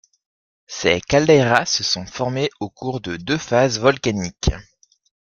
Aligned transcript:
Ces 0.65 0.99
caldeiras 0.99 1.67
ce 1.67 1.83
sont 1.83 2.07
formées 2.07 2.49
au 2.59 2.71
cours 2.71 3.01
de 3.01 3.17
deux 3.17 3.37
phases 3.37 3.79
volcaniques. 3.79 4.49